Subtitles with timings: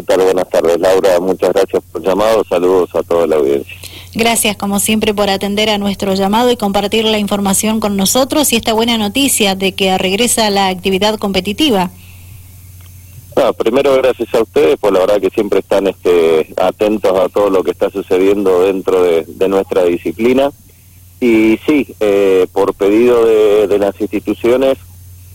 [0.00, 0.22] ¿Qué tal?
[0.22, 1.20] Buenas tardes, Laura.
[1.20, 2.42] Muchas gracias por el llamado.
[2.48, 3.76] Saludos a toda la audiencia.
[4.14, 8.56] Gracias, como siempre, por atender a nuestro llamado y compartir la información con nosotros y
[8.56, 11.90] esta buena noticia de que regresa la actividad competitiva.
[13.58, 17.62] primero, gracias a ustedes, pues la verdad que siempre están este, atentos a todo lo
[17.62, 20.50] que está sucediendo dentro de, nuestra disciplina.
[21.20, 24.78] Y sí, eh, por pedido de, las instituciones,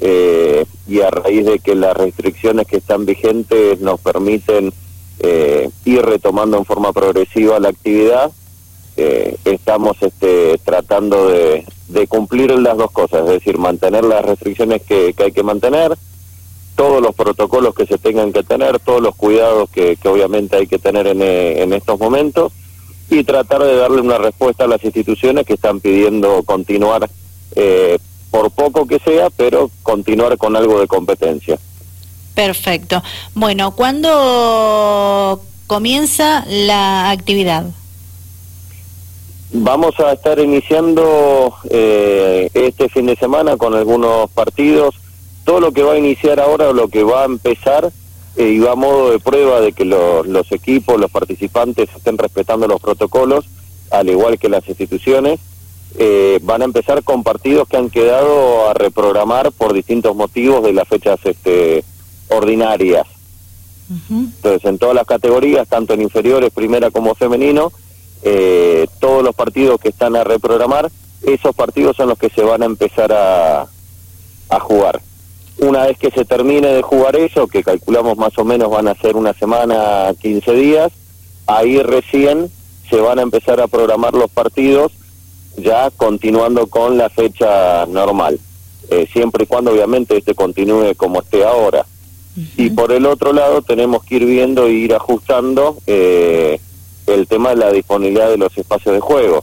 [0.00, 4.72] eh, y a raíz de que las restricciones que están vigentes nos permiten
[5.20, 8.32] eh, ir retomando en forma progresiva la actividad,
[8.96, 11.64] eh, estamos este, tratando de,
[12.08, 15.96] cumplir las dos cosas, es decir, mantener las restricciones que, hay que mantener,
[16.74, 20.78] todos los protocolos que se tengan que tener, todos los cuidados que, obviamente hay que
[20.78, 22.52] tener en, en estos momentos
[23.10, 27.08] y tratar de darle una respuesta a las instituciones que están pidiendo continuar
[27.56, 27.98] eh,
[28.30, 31.58] por poco que sea, pero continuar con algo de competencia.
[32.34, 33.02] Perfecto.
[33.34, 37.66] Bueno, ¿cuándo comienza la actividad?
[39.50, 44.94] Vamos a estar iniciando eh, este fin de semana con algunos partidos.
[45.44, 47.90] Todo lo que va a iniciar ahora o lo que va a empezar
[48.36, 52.68] eh, y va a modo de prueba de que los equipos, los participantes estén respetando
[52.68, 53.46] los protocolos,
[53.90, 55.40] al igual que las instituciones.
[55.96, 60.72] Eh, van a empezar con partidos que han quedado a reprogramar por distintos motivos de
[60.72, 61.84] las fechas este,
[62.28, 63.06] ordinarias.
[64.10, 67.72] Entonces, en todas las categorías, tanto en inferiores, primera como femenino,
[68.22, 70.90] eh, todos los partidos que están a reprogramar,
[71.22, 73.66] esos partidos son los que se van a empezar a,
[74.50, 75.00] a jugar.
[75.58, 78.94] Una vez que se termine de jugar eso, que calculamos más o menos van a
[78.94, 80.92] ser una semana, 15 días,
[81.46, 82.50] ahí recién
[82.90, 84.92] se van a empezar a programar los partidos
[85.62, 88.38] ya continuando con la fecha normal,
[88.90, 91.84] eh, siempre y cuando obviamente este continúe como esté ahora.
[92.56, 96.60] Y por el otro lado tenemos que ir viendo e ir ajustando eh,
[97.08, 99.42] el tema de la disponibilidad de los espacios de juego,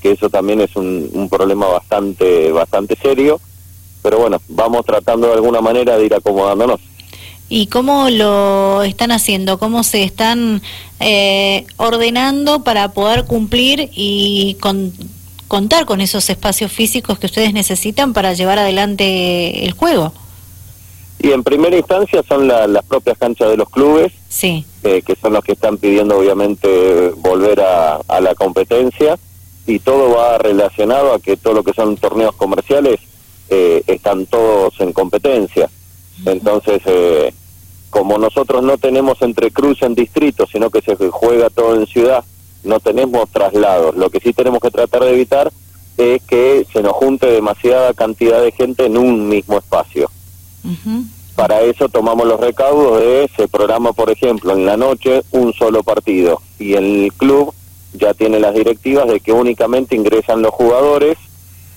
[0.00, 3.40] que eso también es un, un problema bastante, bastante serio,
[4.00, 6.80] pero bueno, vamos tratando de alguna manera de ir acomodándonos.
[7.48, 9.58] ¿Y cómo lo están haciendo?
[9.58, 10.60] ¿Cómo se están
[11.00, 14.56] eh, ordenando para poder cumplir y
[15.48, 20.12] contar con esos espacios físicos que ustedes necesitan para llevar adelante el juego?
[21.20, 24.64] Y en primera instancia son las propias canchas de los clubes, sí.
[24.84, 29.18] Eh, que son los que están pidiendo obviamente volver a, la competencia
[29.66, 33.00] y todo va relacionado a que todo lo que son torneos comerciales
[33.50, 35.68] eh, están todos en competencia.
[36.26, 37.32] Entonces, eh,
[37.90, 42.24] como nosotros no tenemos entre cruz en distrito, sino que se juega todo en ciudad,
[42.64, 43.96] no tenemos traslados.
[43.96, 45.52] Lo que sí tenemos que tratar de evitar
[45.96, 50.10] es que se nos junte demasiada cantidad de gente en un mismo espacio.
[51.34, 55.82] Para eso tomamos los recaudos de ese programa, por ejemplo, en la noche un solo
[55.82, 57.54] partido y el club
[57.94, 61.16] ya tiene las directivas de que únicamente ingresan los jugadores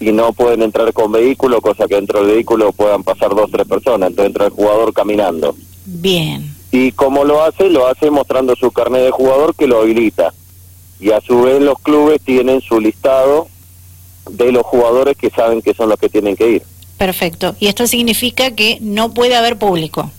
[0.00, 3.48] y no pueden entrar con vehículo, cosa que dentro del vehículo puedan pasar dos o
[3.48, 5.54] tres personas, entonces entra el jugador caminando.
[5.84, 6.56] Bien.
[6.72, 10.32] Y como lo hace, lo hace mostrando su carnet de jugador que lo habilita.
[10.98, 13.48] Y a su vez los clubes tienen su listado
[14.30, 16.62] de los jugadores que saben que son los que tienen que ir.
[16.96, 17.54] Perfecto.
[17.58, 20.10] ¿Y esto significa que no puede haber público?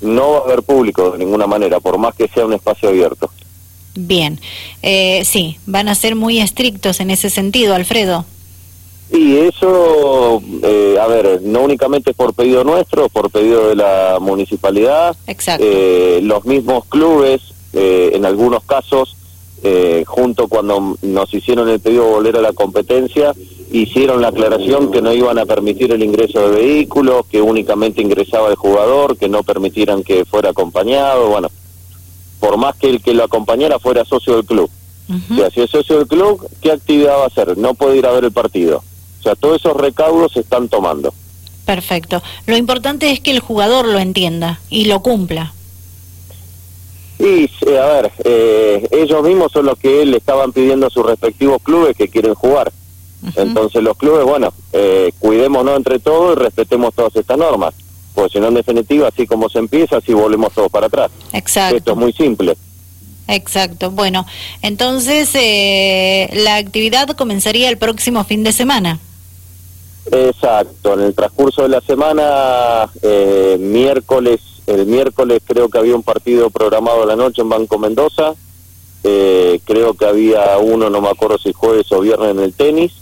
[0.00, 3.30] No va a haber público de ninguna manera, por más que sea un espacio abierto.
[3.94, 4.40] Bien.
[4.82, 8.24] Eh, sí, van a ser muy estrictos en ese sentido, Alfredo.
[9.10, 15.16] Y eso, eh, a ver, no únicamente por pedido nuestro, por pedido de la municipalidad,
[15.60, 17.40] eh, los mismos clubes,
[17.72, 19.16] eh, en algunos casos,
[20.06, 23.34] junto cuando nos hicieron el pedido de volver a la competencia,
[23.72, 28.48] hicieron la aclaración que no iban a permitir el ingreso de vehículos, que únicamente ingresaba
[28.48, 31.48] el jugador, que no permitieran que fuera acompañado, bueno,
[32.38, 34.70] por más que el que lo acompañara fuera socio del club.
[35.32, 37.58] O sea, si es socio del club, ¿qué actividad va a hacer?
[37.58, 38.84] No puede ir a ver el partido
[39.26, 41.12] sea, todos esos recaudos se están tomando.
[41.64, 42.22] Perfecto.
[42.46, 45.52] Lo importante es que el jugador lo entienda y lo cumpla.
[47.18, 51.62] Y, a ver, eh, ellos mismos son los que le estaban pidiendo a sus respectivos
[51.62, 52.72] clubes que quieren jugar.
[53.34, 57.74] Entonces los clubes, bueno, eh, cuidémonos entre todos y respetemos todas estas normas.
[58.14, 61.10] Porque si no, en definitiva, así como se empieza, así volvemos todos para atrás.
[61.32, 61.76] Exacto.
[61.76, 62.56] Esto es muy simple.
[63.28, 63.90] Exacto.
[63.90, 64.26] Bueno,
[64.62, 69.00] entonces eh, la actividad comenzaría el próximo fin de semana.
[70.10, 76.02] Exacto, en el transcurso de la semana, eh, miércoles, el miércoles creo que había un
[76.02, 78.34] partido programado a la noche en Banco Mendoza,
[79.02, 82.92] eh, creo que había uno, no me acuerdo si jueves o viernes en el tenis,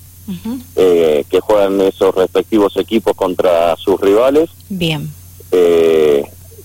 [0.76, 4.50] eh, que juegan esos respectivos equipos contra sus rivales.
[4.68, 5.10] Bien.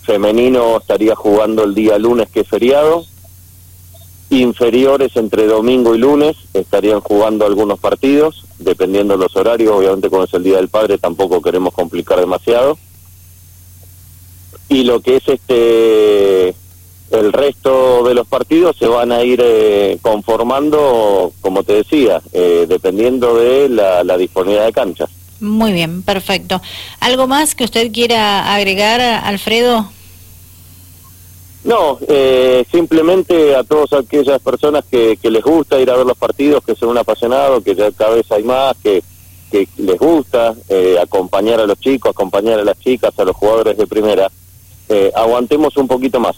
[0.03, 3.05] femenino estaría jugando el día lunes que es feriado,
[4.29, 10.23] inferiores entre domingo y lunes estarían jugando algunos partidos, dependiendo de los horarios, obviamente como
[10.23, 12.77] es el Día del Padre tampoco queremos complicar demasiado.
[14.67, 16.55] Y lo que es este
[17.11, 22.67] el resto de los partidos se van a ir eh, conformando, como te decía, eh,
[22.69, 25.09] dependiendo de la, la disponibilidad de canchas.
[25.39, 26.61] Muy bien, perfecto.
[26.99, 29.89] ¿Algo más que usted quiera agregar, Alfredo?
[31.69, 36.17] No, eh, simplemente a todas aquellas personas que, que, les gusta ir a ver los
[36.17, 39.03] partidos, que son un apasionado, que ya cada vez hay más, que,
[39.51, 43.77] que les gusta eh, acompañar a los chicos, acompañar a las chicas, a los jugadores
[43.77, 44.31] de primera,
[44.89, 46.37] eh, aguantemos un poquito más.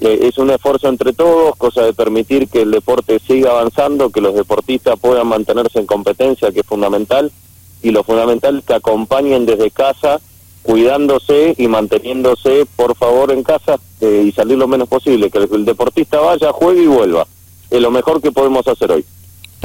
[0.00, 4.22] Eh, es un esfuerzo entre todos, cosa de permitir que el deporte siga avanzando, que
[4.22, 7.30] los deportistas puedan mantenerse en competencia, que es fundamental,
[7.82, 10.18] y lo fundamental es que acompañen desde casa
[10.66, 15.64] cuidándose y manteniéndose, por favor, en casa eh, y salir lo menos posible, que el,
[15.64, 17.24] deportista vaya, juegue y vuelva.
[17.70, 19.04] Es lo mejor que podemos hacer hoy.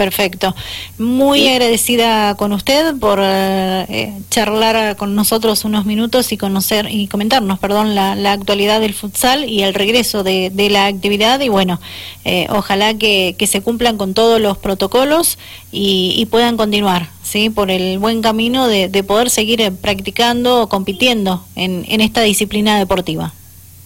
[0.02, 0.56] Perfecto.
[0.98, 7.06] Muy agradecida con usted por eh, eh, charlar con nosotros unos minutos y conocer y
[7.06, 11.40] comentarnos, perdón, la, la actualidad del futsal y el regreso de, de la actividad.
[11.42, 11.80] Y bueno,
[12.26, 15.38] eh, ojalá que, que, se cumplan con todos los protocolos
[15.72, 17.52] y, y puedan continuar, ¿sí?
[17.52, 22.80] Por el buen camino de, de poder seguir practicando o compitiendo en, en esta disciplina
[22.80, 23.34] deportiva.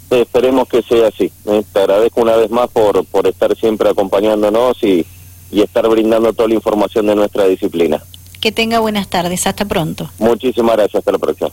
[0.09, 1.29] Esperemos que sea así.
[1.73, 5.05] Te agradezco una vez más por, por estar siempre acompañándonos y
[5.55, 8.03] y estar brindando toda la información de nuestra disciplina.
[8.41, 10.11] Que tenga buenas tardes, hasta pronto.
[10.19, 11.49] Muchísimas gracias, hasta la próxima.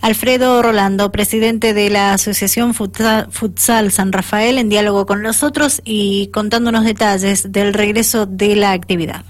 [0.00, 6.84] Alfredo Rolando, presidente de la Asociación Futsal, San Rafael, en diálogo con nosotros y contándonos
[6.84, 9.24] detalles del regreso de la actividad.